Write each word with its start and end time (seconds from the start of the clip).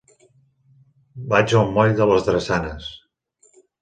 Vaig 1.33 1.53
al 1.59 1.69
moll 1.75 1.93
de 2.01 2.07
les 2.13 2.25
Drassanes. 2.31 2.89